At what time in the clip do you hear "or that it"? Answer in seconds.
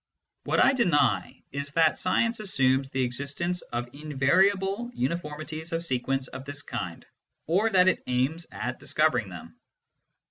7.45-8.01